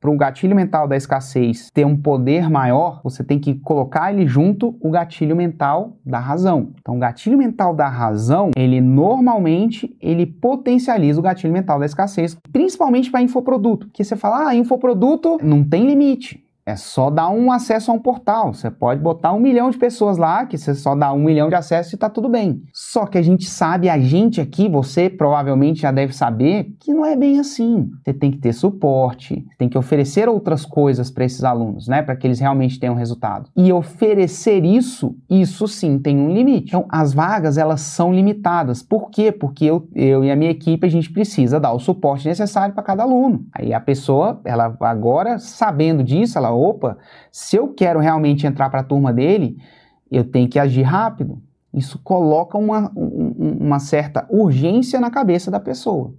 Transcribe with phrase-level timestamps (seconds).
[0.00, 4.26] para o gatilho mental da escassez ter um poder maior, você tem que colocar ele
[4.26, 6.72] junto o gatilho mental da razão.
[6.80, 12.36] Então, o gatilho mental da razão, ele normalmente ele potencializa o gatilho mental da escassez,
[12.50, 16.42] principalmente para infoproduto, que você fala, ah, infoproduto não tem limite.
[16.70, 18.54] É só dar um acesso a um portal.
[18.54, 21.56] Você pode botar um milhão de pessoas lá, que você só dá um milhão de
[21.56, 22.62] acessos e tá tudo bem.
[22.72, 27.04] Só que a gente sabe, a gente aqui, você provavelmente já deve saber, que não
[27.04, 27.90] é bem assim.
[28.04, 32.02] Você tem que ter suporte, tem que oferecer outras coisas para esses alunos, né?
[32.02, 33.50] Para que eles realmente tenham resultado.
[33.56, 36.68] E oferecer isso, isso sim tem um limite.
[36.68, 38.80] Então, as vagas, elas são limitadas.
[38.80, 39.32] Por quê?
[39.32, 42.84] Porque eu, eu e a minha equipe, a gente precisa dar o suporte necessário para
[42.84, 43.44] cada aluno.
[43.52, 46.98] Aí a pessoa, ela agora, sabendo disso, ela opa,
[47.32, 49.56] se eu quero realmente entrar para a turma dele,
[50.10, 51.40] eu tenho que agir rápido.
[51.72, 56.14] Isso coloca uma, uma certa urgência na cabeça da pessoa.